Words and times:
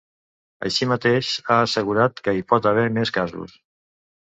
Així 0.69 0.87
mateix, 0.91 1.29
ha 1.51 1.59
assegurat 1.67 2.23
que 2.29 2.35
“hi 2.39 2.43
pot 2.55 2.71
haver 2.73 2.89
més 2.99 3.15
casos”. 3.21 3.57